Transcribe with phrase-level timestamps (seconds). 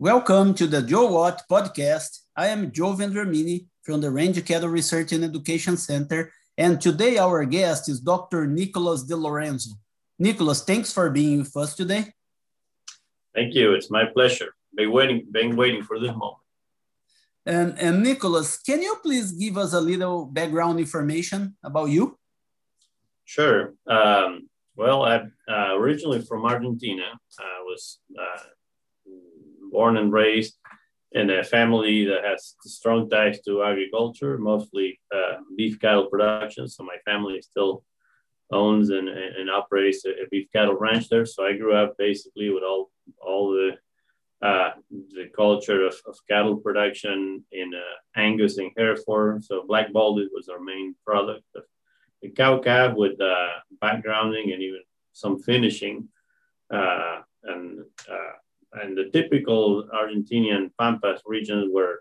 [0.00, 2.22] Welcome to the Joe What podcast.
[2.36, 7.44] I am Joe Vendramini from the Range Cattle Research and Education Center, and today our
[7.44, 8.48] guest is Dr.
[8.48, 9.70] Nicholas De Lorenzo.
[10.18, 12.12] Nicolas, thanks for being with us today.
[13.36, 13.72] Thank you.
[13.74, 14.56] It's my pleasure.
[14.74, 16.42] Been waiting, been waiting for this moment.
[17.46, 22.18] And, and Nicholas, can you please give us a little background information about you?
[23.24, 23.74] Sure.
[23.86, 27.12] Um, well, I'm uh, originally from Argentina.
[27.38, 28.40] I was uh,
[29.74, 30.54] born and raised
[31.12, 36.66] in a family that has strong ties to agriculture, mostly uh, beef cattle production.
[36.68, 37.84] So my family still
[38.52, 41.26] owns and, and operates a, beef cattle ranch there.
[41.26, 42.90] So I grew up basically with all
[43.26, 43.70] all the
[44.48, 44.72] uh,
[45.18, 49.44] the culture of, of cattle production in uh, Angus and Hereford.
[49.44, 51.44] So black Baldy was our main product.
[52.22, 54.82] The cow calf with uh, backgrounding and even
[55.12, 56.08] some finishing.
[56.78, 57.84] Uh, and
[58.82, 62.00] and the typical Argentinian Pampas region where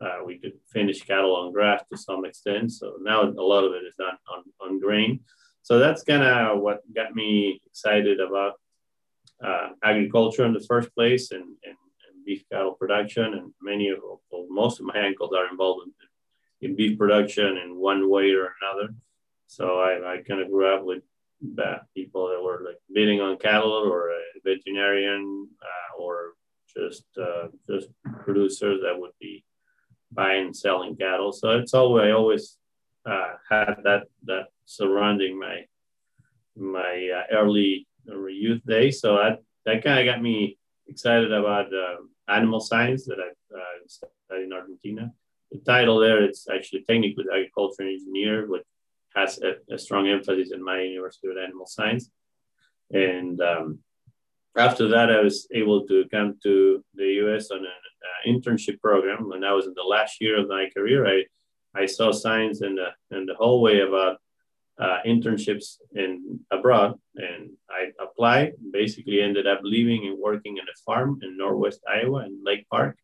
[0.00, 2.72] uh, we could finish cattle on grass to some extent.
[2.72, 5.20] So now a lot of it is done on, on grain.
[5.62, 8.54] So that's kind of what got me excited about
[9.42, 13.34] uh, agriculture in the first place and, and, and, beef cattle production.
[13.34, 13.98] And many of,
[14.30, 15.88] well, most of my uncles are involved
[16.60, 18.94] in, in beef production in one way or another.
[19.48, 21.02] So I, I kind of grew up with
[21.94, 26.32] people that were like bidding on cattle or a veterinarian uh, or
[26.74, 27.88] just uh, just
[28.24, 29.44] producers that would be
[30.10, 31.32] buying and selling cattle.
[31.32, 32.58] So it's always I always
[33.06, 35.64] uh, had that that surrounding my
[36.56, 39.00] my uh, early youth days.
[39.00, 41.96] So that that kind of got me excited about uh,
[42.28, 45.12] animal science that I uh, studied in Argentina.
[45.50, 48.62] The title there it's actually technically agriculture engineer, but
[49.14, 52.10] has a, a, strong emphasis in my University of Animal Science.
[52.90, 53.78] And um,
[54.56, 59.28] after that, I was able to come to the US on an uh, internship program.
[59.28, 61.24] When I was in the last year of my career, I,
[61.74, 64.18] I saw signs in the, in the hallway about
[64.78, 68.54] uh, internships in abroad, and I applied.
[68.72, 72.98] Basically, ended up living and working in a farm in Northwest Iowa in Lake Park.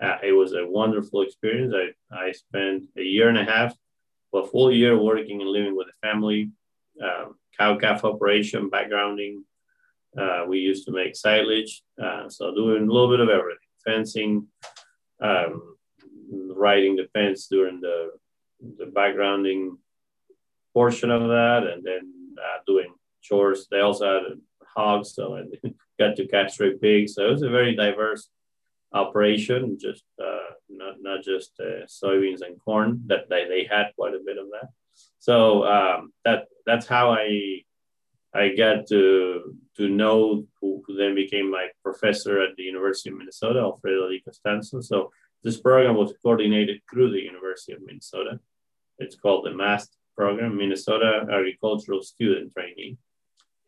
[0.00, 1.74] Uh, it was a wonderful experience.
[1.74, 3.74] I, I spent a year and a half
[4.34, 6.50] a full year working and living with a family,
[7.02, 9.42] um, cow calf operation, backgrounding.
[10.16, 14.46] Uh, we used to make silage, uh, so doing a little bit of everything, fencing,
[15.22, 15.76] um,
[16.54, 18.10] riding the fence during the
[18.78, 19.76] the backgrounding
[20.74, 23.66] portion of that, and then uh, doing chores.
[23.70, 24.40] They also had
[24.76, 25.42] hogs, so I
[25.98, 27.14] got to castrate pigs.
[27.14, 28.28] So it was a very diverse
[28.92, 30.41] operation, just uh,
[31.24, 34.68] just uh, soybeans and corn that they, they had quite a bit of that.
[35.18, 37.62] So um, that that's how I
[38.34, 43.16] I got to to know who, who, then became my professor at the University of
[43.16, 44.80] Minnesota, Alfredo Di Costanzo.
[44.80, 45.10] So
[45.42, 48.38] this program was coordinated through the University of Minnesota.
[48.98, 52.98] It's called the MAST program, Minnesota Agricultural Student Training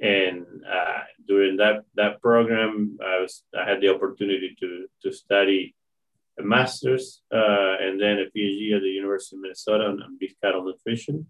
[0.00, 5.74] and uh, during that that program, I was I had the opportunity to to study
[6.38, 10.64] a master's uh, and then a PhD at the University of Minnesota on, beef cattle
[10.64, 11.26] nutrition,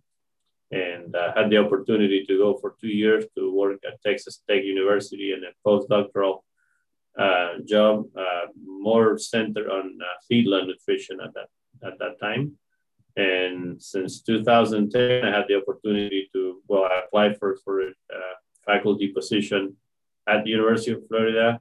[0.71, 4.63] and uh, had the opportunity to go for two years to work at Texas Tech
[4.65, 6.41] University in a postdoctoral
[7.19, 11.49] uh, job, uh, more centered on uh, feedlot nutrition at that
[11.87, 12.53] at that time.
[13.17, 17.93] And since 2010, I had the opportunity to well, I applied for for a
[18.67, 19.77] faculty position
[20.27, 21.61] at the University of Florida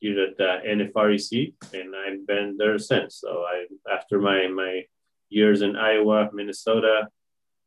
[0.00, 3.16] here at the NFREC, and I've been there since.
[3.16, 4.82] So I, after my my
[5.28, 7.08] years in Iowa, Minnesota,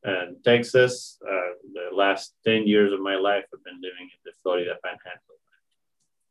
[0.03, 4.31] and Texas, uh, the last ten years of my life I've been living in the
[4.41, 5.39] Florida Panhandle.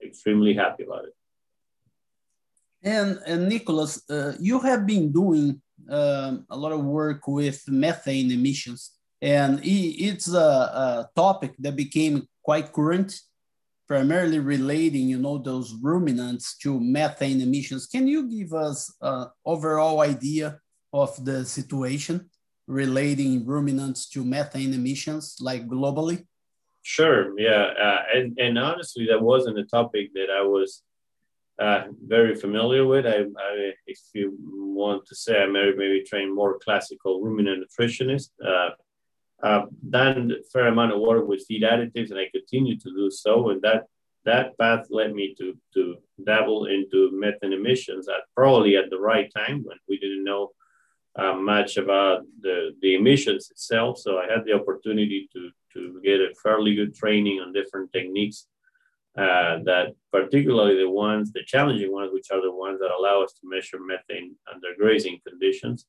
[0.02, 1.14] Extremely happy about it.
[2.82, 5.60] And, and Nicolas, uh, you have been doing
[5.90, 12.28] um, a lot of work with methane emissions, and it's a, a topic that became
[12.42, 13.20] quite current,
[13.88, 17.86] primarily relating, you know, those ruminants to methane emissions.
[17.86, 20.60] Can you give us an overall idea
[20.92, 22.28] of the situation
[22.66, 26.26] relating ruminants to methane emissions, like globally?
[26.82, 27.72] Sure, yeah.
[27.82, 30.82] Uh, and, and honestly, that wasn't a topic that I was
[31.58, 33.06] uh, very familiar with.
[33.06, 38.30] I, I, if you want to say, I maybe, maybe trained more classical ruminant nutritionist.
[39.42, 43.10] Uh, done a fair amount of work with feed additives, and I continue to do
[43.10, 43.50] so.
[43.50, 43.84] And that
[44.24, 49.30] that path led me to to dabble into methane emissions at probably at the right
[49.34, 50.50] time when we didn't know
[51.16, 53.98] uh, much about the the emissions itself.
[53.98, 58.46] So I had the opportunity to to get a fairly good training on different techniques
[59.18, 63.32] uh, that particularly the ones, the challenging ones, which are the ones that allow us
[63.32, 65.86] to measure methane under grazing conditions.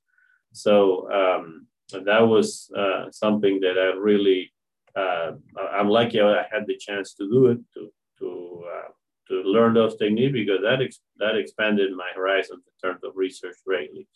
[0.52, 4.52] So um, that was uh, something that I really,
[4.96, 5.32] uh,
[5.74, 8.92] I'm lucky I had the chance to do it, to, to, uh,
[9.30, 13.56] to learn those techniques because that, ex- that expanded my horizons in terms of research
[13.66, 14.08] greatly.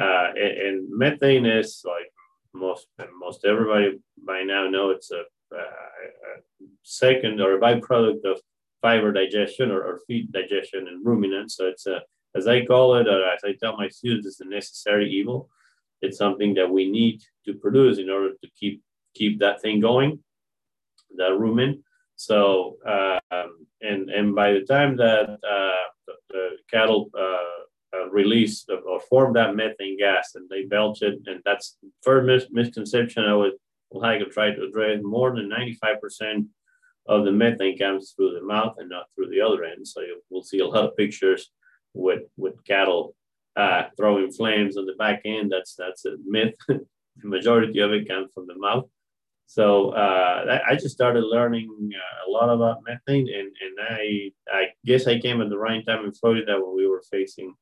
[0.00, 2.10] Uh, and, and, methane is like
[2.54, 2.86] most,
[3.18, 5.22] most everybody by now know it's a,
[5.54, 5.62] a
[6.82, 8.40] second or a byproduct of
[8.80, 11.56] fiber digestion or, or feed digestion in ruminants.
[11.56, 12.00] So it's a,
[12.34, 15.50] as I call it, or as I tell my students, it's a necessary evil.
[16.02, 18.82] It's something that we need to produce in order to keep
[19.14, 20.20] keep that thing going,
[21.16, 21.82] that rumen.
[22.16, 29.00] So um, and and by the time that uh, the, cattle uh, uh, release or
[29.00, 33.54] form that methane gas and they belch it, and that's first mis- misconception I would
[33.90, 35.00] like to try to address.
[35.02, 36.46] More than ninety five percent
[37.06, 39.86] of the methane comes through the mouth and not through the other end.
[39.86, 41.50] So we'll see a lot of pictures
[41.94, 43.14] with with cattle
[43.56, 45.50] uh, throwing flames on the back end.
[45.50, 46.54] That's that's a myth.
[46.68, 46.84] the
[47.22, 48.86] majority of it comes from the mouth.
[49.46, 54.66] So uh, I just started learning uh, a lot about methane, and, and I I
[54.84, 57.54] guess I came at the right time in Florida when we were facing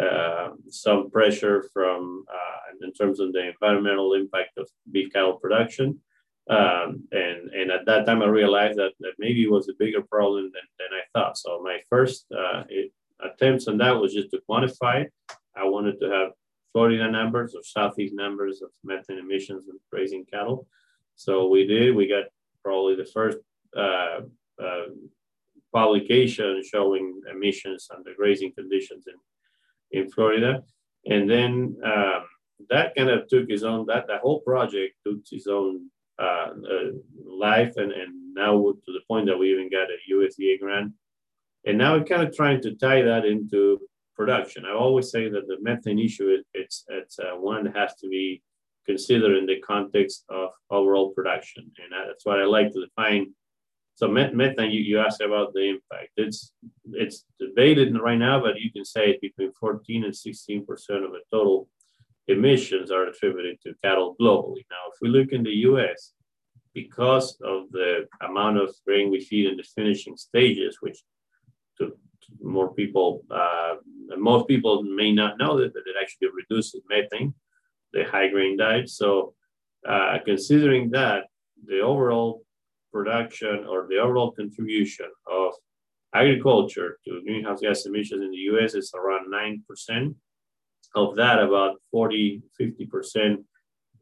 [0.00, 6.00] uh, some pressure from uh, in terms of the environmental impact of beef cattle production.
[6.48, 10.02] Um, and and at that time, I realized that, that maybe it was a bigger
[10.02, 11.38] problem than, than I thought.
[11.38, 12.64] So my first uh,
[13.24, 15.12] attempts on that was just to quantify it.
[15.56, 16.28] I wanted to have
[16.72, 20.66] Florida numbers or Southeast numbers of methane emissions and grazing cattle.
[21.16, 21.94] So we did.
[21.94, 22.24] We got
[22.64, 23.38] probably the first
[23.76, 24.20] uh,
[24.62, 24.86] uh,
[25.72, 30.62] publication showing emissions under grazing conditions in, in Florida.
[31.06, 32.24] And then um,
[32.70, 36.90] that kind of took its own, that the whole project took its own uh, uh,
[37.24, 40.92] life, and, and now to the point that we even got a USDA grant.
[41.66, 43.80] And now we're kind of trying to tie that into
[44.14, 44.64] production.
[44.64, 48.42] I always say that the methane issue it's it's uh, one that has to be
[48.86, 53.32] considered in the context of overall production, and that's what I like to define.
[53.96, 56.10] So methane, you, you asked about the impact.
[56.16, 56.52] It's
[56.92, 61.20] it's debated right now, but you can say between 14 and 16 percent of the
[61.32, 61.68] total
[62.28, 64.64] emissions are attributed to cattle globally.
[64.70, 66.12] Now, if we look in the US,
[66.72, 71.02] because of the amount of grain we feed in the finishing stages, which
[72.54, 73.74] more people, uh,
[74.16, 77.34] most people may not know that, that it actually reduces methane,
[77.92, 78.88] the high grain diet.
[78.88, 79.34] So,
[79.88, 81.24] uh, considering that,
[81.66, 82.44] the overall
[82.92, 85.52] production or the overall contribution of
[86.14, 90.14] agriculture to greenhouse gas emissions in the US is around 9%
[90.94, 93.36] of that, about 40, 50%,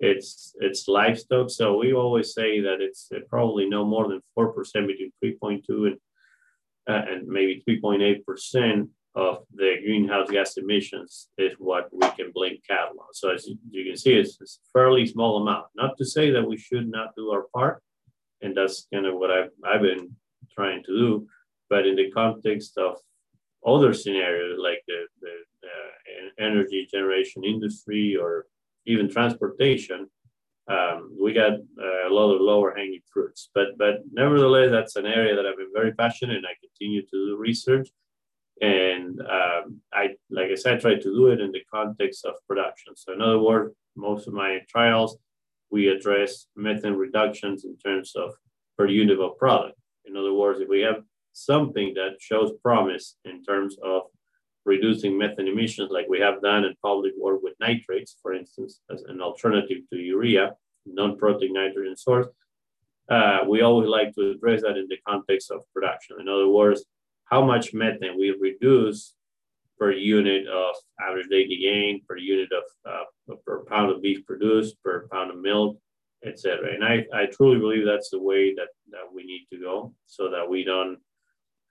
[0.00, 1.48] it's, it's livestock.
[1.48, 4.54] So we always say that it's probably no more than 4%
[4.86, 5.96] between 3.2 and, uh,
[6.88, 12.98] Uh, and maybe 3.8% of the greenhouse gas emissions is what we can blame cattle
[12.98, 13.12] on.
[13.12, 15.66] So as you can see, it's, it's, a fairly small amount.
[15.76, 17.82] Not to say that we should not do our part,
[18.40, 20.16] and that's kind of what I've, I've been
[20.52, 21.26] trying to do.
[21.70, 22.96] But in the context of
[23.64, 28.46] other scenarios like the, the energy generation industry or
[28.86, 30.08] even transportation,
[30.68, 33.50] um, we got uh, a lot of lower hanging fruits.
[33.54, 37.08] But but nevertheless, that's an area that I've been very passionate, and I continue to
[37.10, 37.88] do research.
[38.60, 42.94] And um, I, like I said, try to do it in the context of production.
[42.94, 45.16] So in other words, most of my trials,
[45.70, 48.34] we address methane reductions in terms of
[48.78, 49.76] per unit of product.
[50.04, 51.02] In other words, if we have
[51.32, 54.02] something that shows promise in terms of
[54.64, 59.02] reducing methane emissions like we have done in public work with nitrates, for instance, as
[59.02, 60.52] an alternative to urea,
[60.86, 62.26] non-protein nitrogen source,
[63.10, 66.16] uh, we always like to address that in the context of production.
[66.20, 66.84] In other words,
[67.24, 69.14] how much methane we reduce
[69.78, 74.76] per unit of average daily gain, per unit of uh, per pound of beef produced,
[74.84, 75.76] per pound of milk,
[76.24, 76.72] etc.
[76.72, 80.30] And I, I truly believe that's the way that, that we need to go so
[80.30, 80.98] that we don't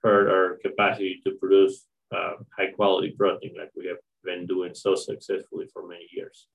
[0.02, 4.94] hurt our capacity to produce uh, high quality protein like we have been doing so
[4.94, 6.46] successfully for many years.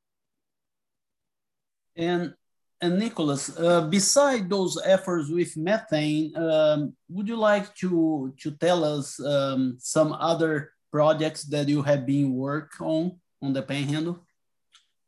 [1.95, 2.33] And
[2.79, 8.83] and Nicolas, uh, beside those efforts with methane, um, would you like to to tell
[8.83, 14.19] us um, some other projects that you have been work on on the Panhandle?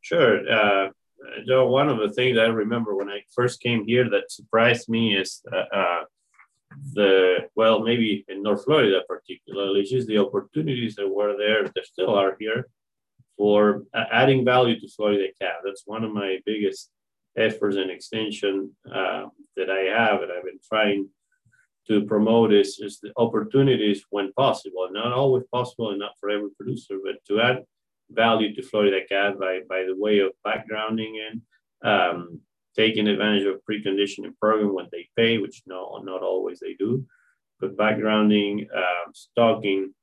[0.02, 0.40] Sure.
[0.50, 0.90] Uh,
[1.46, 5.16] Joe, one of the things I remember when I first came here that surprised me
[5.16, 6.04] is uh, uh
[6.94, 12.14] the well maybe in north florida particularly just the opportunities that were there that still
[12.16, 12.68] are here
[13.38, 16.90] for adding value to florida calf that's one of my biggest
[17.38, 21.08] efforts and extension uh, that i have and i've been trying
[21.90, 26.52] to promote is, is the opportunities when possible, not always possible and not for every
[26.52, 27.64] producer, but to add
[28.12, 31.42] value to Florida Calf by, by the way of backgrounding and
[31.84, 32.42] um,
[32.80, 37.06] taking advantage of preconditioning program when they pay, which no, not always they do,
[37.60, 39.94] but backgrounding, uh, stocking.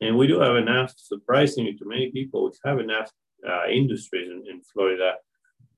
[0.00, 3.10] And we do have enough, surprisingly to many people, we have enough
[3.46, 5.12] uh, industries in, in Florida,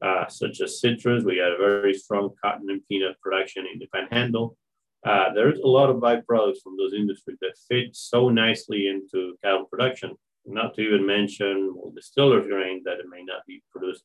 [0.00, 1.24] uh, such as citrus.
[1.24, 4.56] We got a very strong cotton and peanut production in the panhandle.
[5.04, 9.64] Uh, there's a lot of byproducts from those industries that fit so nicely into cattle
[9.64, 10.14] production,
[10.46, 14.04] not to even mention well, distiller's grain that it may not be produced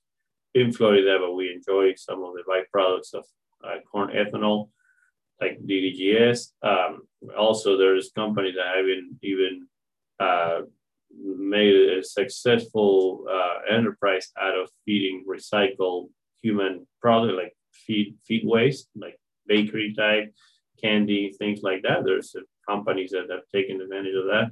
[0.55, 3.25] in Florida, but we enjoy some of the byproducts of
[3.63, 4.69] uh, corn ethanol,
[5.41, 6.51] like DDGS.
[6.61, 7.01] Um,
[7.37, 9.67] also, there's companies that have even, even
[10.19, 10.61] uh,
[11.19, 16.09] made a successful uh, enterprise out of feeding recycled
[16.41, 19.17] human product like feed feed waste, like
[19.47, 20.33] bakery type
[20.81, 22.03] candy, things like that.
[22.03, 22.35] There's
[22.67, 24.51] companies that have taken advantage of that.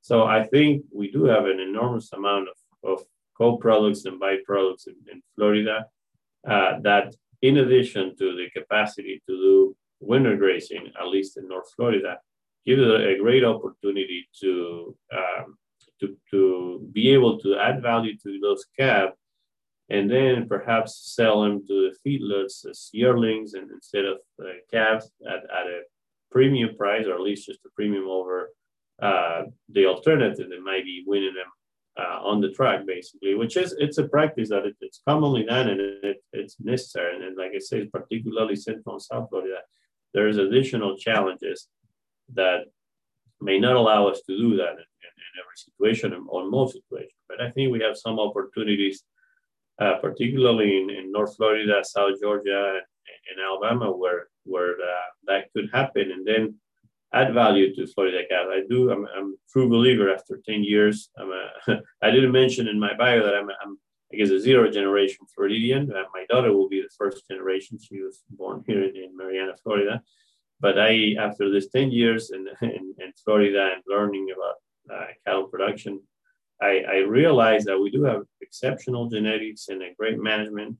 [0.00, 3.04] So I think we do have an enormous amount of, of
[3.36, 5.86] co-products and byproducts in, in Florida
[6.48, 11.72] uh, that in addition to the capacity to do winter grazing, at least in North
[11.74, 12.18] Florida,
[12.66, 15.56] gives a great opportunity to, um,
[16.00, 19.16] to, to be able to add value to those calves
[19.90, 25.10] and then perhaps sell them to the feedlots as yearlings and instead of uh, calves
[25.28, 25.82] at, at a
[26.30, 28.50] premium price or at least just a premium over
[29.02, 31.50] uh, the alternative that might be winning them
[31.98, 35.68] uh, on the track basically which is it's a practice that it, it's commonly done
[35.68, 37.14] and it, it's necessary.
[37.14, 39.58] And, and like i say particularly central and south florida
[40.14, 41.68] there's additional challenges
[42.34, 42.64] that
[43.40, 47.12] may not allow us to do that in, in, in every situation or most situations.
[47.28, 49.04] But i think we have some opportunities
[49.80, 52.80] uh, particularly in, in north florida south georgia
[53.30, 56.10] and, alabama where where uh, that could happen.
[56.12, 56.54] And then
[57.14, 58.46] add value to Florida Calf.
[58.50, 58.90] I do.
[58.90, 60.12] I'm, I'm a true believer.
[60.12, 61.80] After ten years, I'm a.
[62.02, 63.48] I didn't mention in my bio that I'm.
[63.62, 63.78] I'm
[64.12, 65.90] I guess a zero generation Floridian.
[65.90, 67.78] Uh, my daughter will be the first generation.
[67.78, 70.02] She was born here in, in Marianna, Florida.
[70.60, 74.56] But I, after this 10 years in, in, in Florida and learning about
[74.94, 76.00] uh, cattle production,
[76.60, 80.76] I, I realized that we do have exceptional genetics and a great management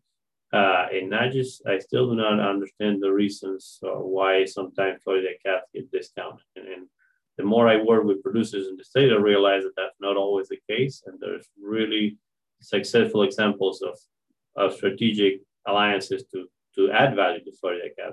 [0.52, 5.28] uh, and I just, I still do not understand the reasons uh, why sometimes Florida
[5.44, 6.44] calves get discounted.
[6.56, 6.86] And, and,
[7.38, 10.48] the more I work with producers in the state, I realize that that's not always
[10.48, 11.02] the case.
[11.06, 12.18] And there's really
[12.60, 13.98] successful examples of,
[14.54, 18.12] of strategic alliances to, to add value to Florida calf.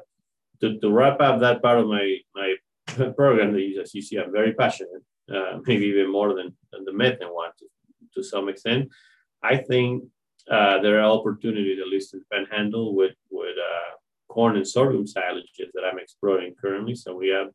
[0.62, 2.56] To, to wrap up that part of my, my
[3.18, 7.28] program, as you see, I'm very passionate, uh, maybe even more than, than the methane
[7.28, 7.66] one to,
[8.16, 8.88] to some extent.
[9.44, 10.06] I think
[10.50, 13.96] uh, there are opportunities, at least in Panhandle, with with uh,
[14.34, 16.96] corn and sorghum silages that I'm exploring currently.
[16.96, 17.48] So we have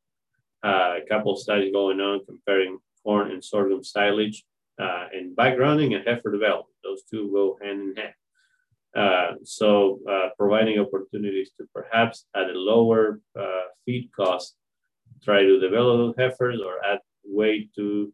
[0.62, 4.44] uh, a couple of studies going on comparing corn and sorghum silage
[4.80, 6.76] uh, and backgrounding and heifer development.
[6.84, 8.14] Those two go hand in hand.
[8.94, 13.18] Uh, so uh, providing opportunities to perhaps at a lower
[13.84, 14.54] feed cost,
[15.22, 18.12] try to develop heifers or add weight to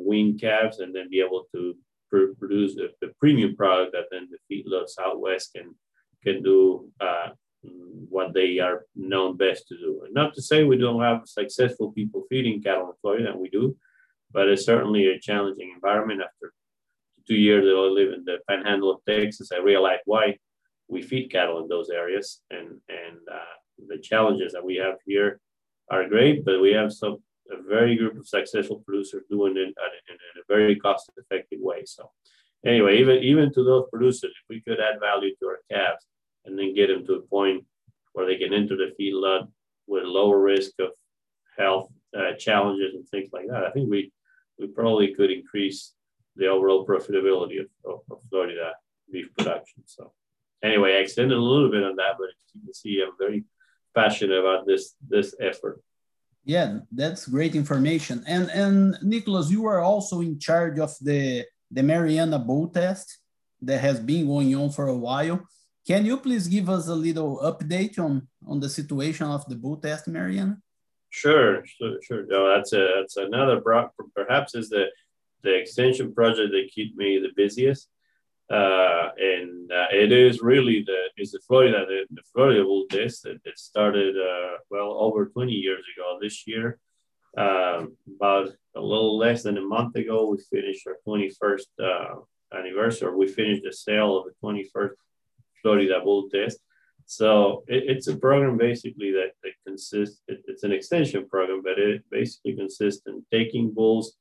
[0.00, 1.76] wean calves and then be able to
[2.10, 5.74] produce the, premium product that then the feedlots out west can
[6.24, 7.28] can do uh,
[8.08, 10.02] what they are known best to do.
[10.04, 13.48] And not to say we don't have successful people feeding cattle in Florida, and we
[13.48, 13.76] do,
[14.32, 16.22] but it's certainly a challenging environment.
[16.22, 16.52] After
[17.26, 20.38] two years that I live in the Panhandle of Texas, I realized why
[20.88, 23.54] we feed cattle in those areas, and and uh,
[23.86, 25.40] the challenges that we have here
[25.90, 27.18] are great, but we have some
[27.50, 31.82] a very group of successful producers doing it in, a very cost effective way.
[31.84, 32.10] So
[32.64, 36.06] anyway, even even to those producers, if we could add value to our calves
[36.44, 37.64] and then get them to a point
[38.12, 39.48] where they can enter the feedlot
[39.86, 40.90] with lower risk of
[41.56, 44.12] health uh, challenges and things like that, I think we
[44.58, 45.94] we probably could increase
[46.36, 48.72] the overall profitability of, of, of Florida
[49.10, 49.82] beef production.
[49.86, 50.12] So
[50.62, 53.44] anyway, I extended a little bit on that, but you can see I'm very
[53.94, 55.80] passionate about this this effort.
[56.44, 58.24] Yeah, that's great information.
[58.26, 63.18] And and Nicolas, you are also in charge of the the Marianna bull test
[63.62, 65.40] that has been going on for a while.
[65.86, 69.76] Can you please give us a little update on on the situation of the bull
[69.76, 70.58] test, Marianna?
[71.10, 72.26] Sure, sure, sure.
[72.26, 73.60] No, that's a that's another
[74.14, 74.86] perhaps is the
[75.42, 77.88] the extension project that keep me the busiest.
[78.50, 83.24] Uh, and uh, it is really the is the Florida the, the Florida bull test
[83.24, 86.78] that, that started uh, well over 20 years ago this year.
[87.36, 92.14] Um, about a little less than a month ago, we finished our 21st uh,
[92.56, 93.14] anniversary.
[93.14, 94.94] We finished the sale of the 21st
[95.62, 96.58] Florida bull test.
[97.04, 101.78] So it, it's a program basically that, that consists, it, it's an extension program, but
[101.78, 104.14] it basically consists in taking bulls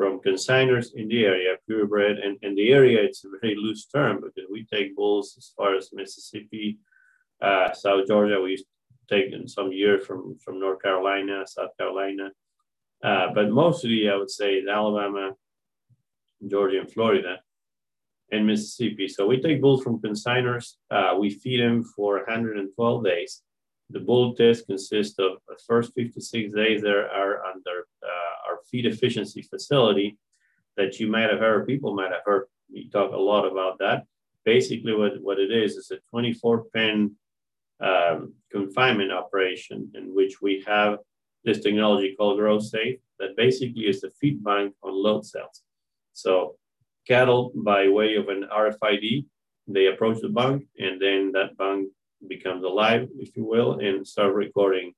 [0.00, 4.22] from consigners in the area, purebred, and, and the area, it's a very loose term
[4.22, 6.78] because we take bulls as far as Mississippi,
[7.42, 8.40] uh, South Georgia.
[8.40, 8.64] We
[9.10, 12.30] take in some years from, from North Carolina, South Carolina.
[13.04, 15.32] Uh, but mostly, I would say, Alabama,
[16.48, 17.40] Georgia, and Florida
[18.32, 19.06] and Mississippi.
[19.06, 20.76] So we take bulls from consigners.
[20.90, 23.42] Uh, we feed them for 112 days.
[23.90, 28.19] The bull test consists of the first 56 days that are under uh,
[28.70, 30.18] feed efficiency facility
[30.76, 34.04] that you might have heard, people might have heard me talk a lot about that.
[34.44, 37.16] Basically, what, what it is is a 24 pen
[37.80, 40.98] um, confinement operation in which we have
[41.44, 45.62] this technology called GrowSafe that basically is the feed bank on load cells.
[46.12, 46.56] So
[47.06, 49.26] cattle by way of an RFID.
[49.68, 51.88] They approach the bank, and then that bank
[52.28, 54.92] becomes alive, if you will, and start recording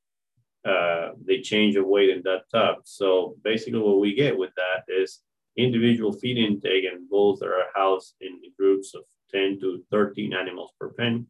[0.65, 2.77] uh, the change the weight in that tub.
[2.85, 5.21] So basically, what we get with that is
[5.57, 9.03] individual feed intake and bulls that are housed in groups of
[9.33, 11.27] 10 to 13 animals per pen.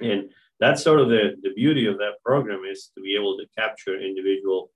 [0.00, 0.30] And
[0.60, 4.00] that's sort of the, the beauty of that program is to be able to capture
[4.00, 4.70] individual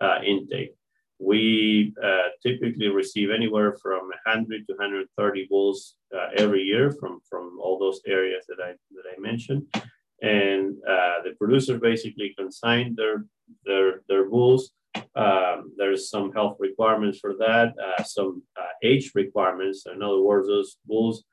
[0.00, 0.74] uh, intake
[1.18, 7.58] we uh, typically receive anywhere from 100 to 130 bulls uh, every year from, from
[7.60, 9.66] all those areas that I, that I mentioned.
[10.22, 13.24] And uh, the producers basically consign their,
[13.64, 14.70] their, their bulls.
[15.14, 19.84] Um, there's some health requirements for that, uh, some uh, age requirements.
[19.92, 21.24] In other words, those bulls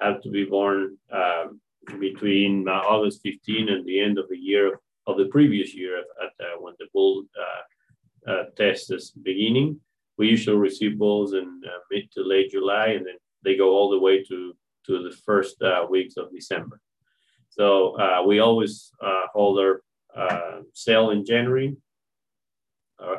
[0.00, 1.60] have to be born um,
[2.00, 6.30] between uh, August 15 and the end of the year of the previous year at,
[6.40, 7.24] at when the bull
[8.26, 9.80] uh, test is beginning.
[10.18, 13.90] We usually receive bulls in uh, mid to late July, and then they go all
[13.90, 14.54] the way to
[14.86, 16.80] to the first uh, weeks of December.
[17.52, 19.82] So uh, we always uh, hold our
[20.16, 21.76] uh, sale in January,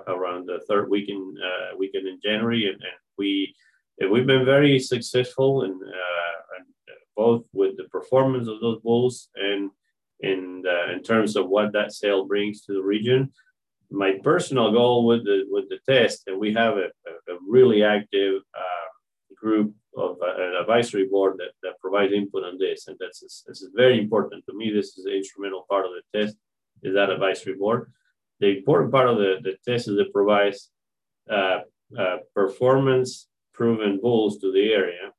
[0.07, 1.37] around the third weekend
[1.77, 3.53] weekend in January, and, and we
[4.11, 5.79] we've been very successful in,
[7.15, 9.69] both with the performance of those bulls and
[10.21, 13.31] in in terms of what that sale brings to the region.
[13.91, 16.87] My personal goal with the with the test, and we have a,
[17.31, 18.89] a really active uh,
[19.35, 23.61] group of uh, an advisory board that, that provides input on this, and that's this
[23.61, 24.71] is very important to me.
[24.71, 26.35] This is the instrumental part of the test
[26.81, 27.91] is that advisory board.
[28.39, 30.69] The important part of the, the test is it provides
[31.29, 31.59] uh,
[31.97, 35.11] uh, performance proven bulls to the area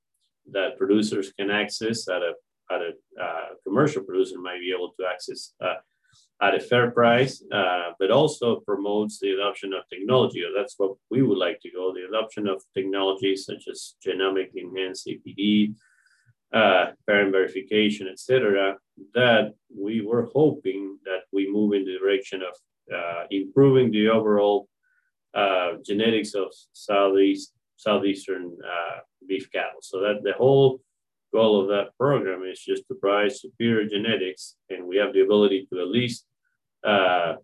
[0.52, 2.32] that producers can access at a
[2.70, 5.74] at a uh, commercial producer might be able to access uh,
[6.42, 10.42] at a fair price, uh, but also promotes the adoption of technology.
[10.56, 15.06] That's what we would like to go, the adoption of technologies such as genomic enhanced
[15.06, 15.74] EPD,
[16.52, 18.76] uh, parent verification, etc.
[19.14, 22.54] that we were hoping that we move in the direction of
[22.94, 24.68] uh, improving the overall
[25.34, 29.80] uh, genetics of Southeast, Southeastern uh, beef cattle.
[29.82, 30.80] So that the whole
[31.34, 35.60] goal of that program is just to provide superior genetics, and we have the ability
[35.70, 36.20] to at least
[36.92, 37.34] uh,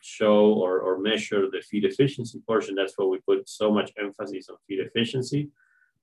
[0.00, 2.74] show or, or measure the feed efficiency portion.
[2.74, 5.42] That's why we put so much emphasis on feed efficiency.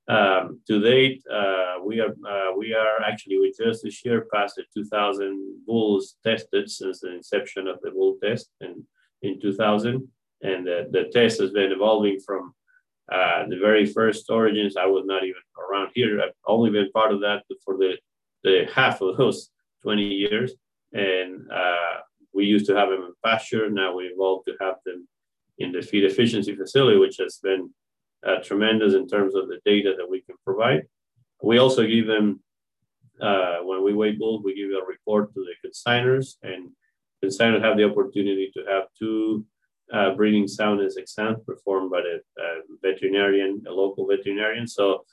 [0.08, 4.56] Um, to date, uh, we are uh, we are actually we just this year passed
[4.56, 8.73] the 2,000 bulls tested since the inception of the bull test in
[9.21, 10.08] in 2000,
[10.41, 12.54] and the, the test has been evolving from
[13.12, 14.78] uh, the very first origins.
[14.78, 16.21] I was not even around here.
[16.21, 17.97] I've only been part of that for the
[18.43, 19.50] the half of those
[19.84, 20.54] 20 years,
[20.93, 22.00] and uh,
[22.34, 23.69] we used to have them in pasture.
[23.69, 25.08] Now we evolved to have them
[25.60, 27.69] in the feed efficiency facility, which has been
[28.26, 30.84] uh, tremendous in terms of the data that we can provide.
[31.43, 32.41] We also give them,
[33.19, 36.69] uh, when we weigh bulls, we give a report to the consigners, and
[37.24, 39.45] consigners have the opportunity to have two
[39.93, 42.21] uh, breeding soundness exams performed by the
[42.82, 44.67] veterinarian, a local veterinarian.
[44.67, 45.06] So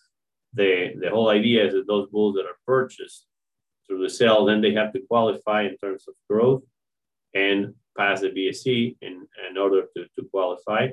[0.54, 3.26] the, the whole idea is that those bulls that are purchased
[3.86, 6.62] through the sale, then they have to qualify in terms of growth
[7.34, 10.88] and pass the BSE in, in order to, to qualify.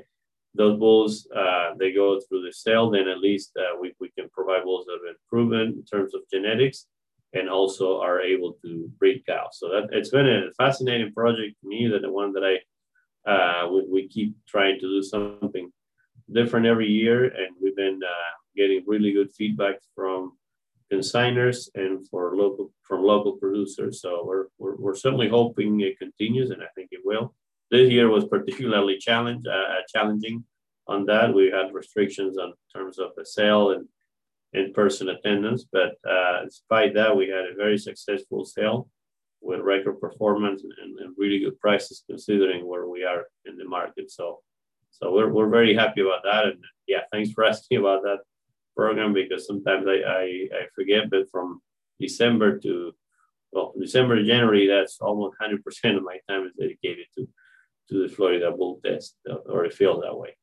[0.54, 4.28] Those bulls, uh, they go through the sale, then at least uh, we, we can
[4.30, 6.86] provide bulls that have been proven in terms of genetics
[7.34, 9.58] and also are able to breed cows.
[9.58, 12.58] So that it's been a fascinating project to me, that the one that I
[13.26, 15.70] uh, we, we keep trying to do something
[16.32, 20.32] different every year, and we've been uh, getting really good feedback from
[20.92, 24.00] consigners and for local from local producers.
[24.00, 27.34] So we're, we're, we're, certainly hoping it continues, and I think it will.
[27.70, 30.44] This year was particularly challenge, uh, challenging
[30.86, 31.34] on that.
[31.34, 33.88] We had restrictions on terms of the sale and
[34.52, 38.88] in-person attendance, but uh, despite that, we had a very successful sale.
[39.40, 44.10] With record performance and, and, really good prices considering where we are in the market.
[44.10, 44.40] So,
[44.90, 46.46] so we're, we're very happy about that.
[46.46, 48.20] And yeah, thanks for asking about that
[48.76, 50.22] program because sometimes I, I,
[50.52, 51.60] I forget, but from
[52.00, 52.92] December to
[53.52, 57.26] well, December January, that's almost 100% of my time is dedicated to,
[57.88, 60.36] to the Florida bull test, or it feels that way.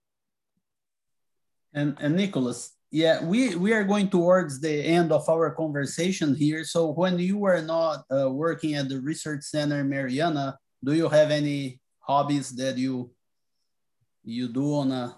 [1.73, 6.63] And, and Nicolas, yeah, we, we are going towards the end of our conversation here.
[6.63, 11.31] So when you were not uh, working at the research center Marianna, do you have
[11.31, 13.09] any hobbies that you
[14.23, 15.17] you do on a,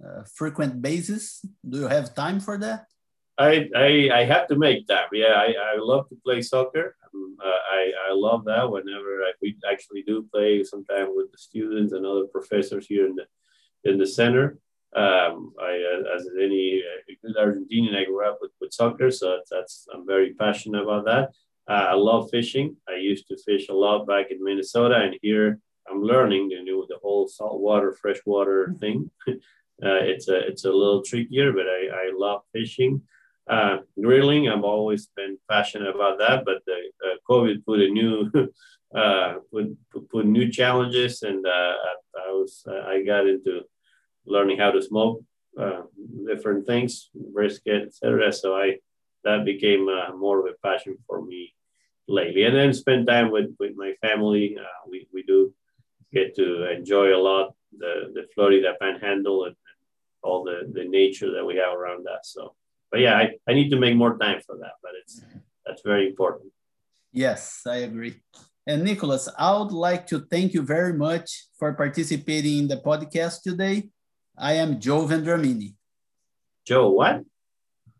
[0.00, 1.44] a frequent basis?
[1.68, 2.86] Do you have time for that?
[3.36, 5.08] I, I, I have to make time.
[5.12, 6.94] Yeah, I, I love to play soccer.
[7.12, 11.38] Um, uh, I, I love that whenever I, we actually do play sometimes with the
[11.38, 13.26] students and other professors here in the
[13.82, 14.60] in the center.
[14.94, 19.40] Um, I, uh, as any uh, good Argentinian, I grew up with, with soccer, so
[19.50, 21.30] that's I'm very passionate about that.
[21.68, 22.76] Uh, I love fishing.
[22.88, 26.84] I used to fish a lot back in Minnesota, and here I'm learning the new
[26.88, 29.10] the whole saltwater freshwater thing.
[29.28, 29.34] uh,
[29.80, 33.02] it's a it's a little trickier, but I, I love fishing.
[33.48, 38.30] Uh, grilling, I've always been passionate about that, but the uh, COVID put a new
[38.94, 39.76] uh, put,
[40.10, 41.94] put new challenges, and uh, I,
[42.28, 43.62] I, was I got into
[44.30, 45.22] learning how to smoke
[45.58, 45.82] uh,
[46.26, 48.32] different things, brisket, etc.
[48.32, 48.78] So I
[49.24, 51.54] that became uh, more of a passion for me
[52.08, 52.44] lately.
[52.44, 54.56] And then spend time with with my family.
[54.58, 55.52] Uh, we we do
[56.12, 59.56] get to enjoy a lot the the Florida Panhandle and,
[60.22, 62.32] all the the nature that we have around us.
[62.34, 62.54] So,
[62.90, 64.74] but yeah, I, I need to make more time for that.
[64.82, 65.24] But it's
[65.64, 66.52] that's very important.
[67.12, 68.20] Yes, I agree.
[68.66, 73.42] And Nicolas, I would like to thank you very much for participating in the podcast
[73.42, 73.88] today.
[74.42, 75.74] I am Joe Vendramini.
[76.66, 77.24] Joe, what?